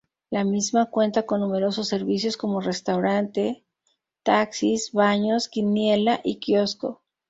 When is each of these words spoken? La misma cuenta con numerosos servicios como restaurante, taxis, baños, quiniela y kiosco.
La 0.31 0.43
misma 0.43 0.87
cuenta 0.87 1.27
con 1.27 1.41
numerosos 1.41 1.87
servicios 1.87 2.35
como 2.35 2.59
restaurante, 2.59 3.63
taxis, 4.23 4.91
baños, 4.93 5.47
quiniela 5.47 6.21
y 6.23 6.37
kiosco. 6.39 7.03